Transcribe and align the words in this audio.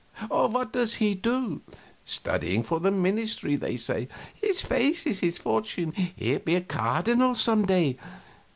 "What 0.29 0.73
does 0.73 0.95
he 0.95 1.13
do?" 1.13 1.61
"Studying 2.05 2.63
for 2.63 2.79
the 2.79 2.89
ministry, 2.89 3.55
they 3.55 3.77
say." 3.77 4.07
"His 4.33 4.63
face 4.63 5.05
is 5.05 5.19
his 5.19 5.37
fortune 5.37 5.91
he'll 5.91 6.39
be 6.39 6.55
a 6.55 6.61
cardinal 6.61 7.35
some 7.35 7.67
day." 7.67 7.99